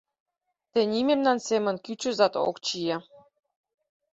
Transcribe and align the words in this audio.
—Тений 0.71 1.05
мемнан 1.09 1.37
семын 1.47 1.75
кӱчызат 1.85 2.33
ок 2.47 2.55
чие. 2.65 2.97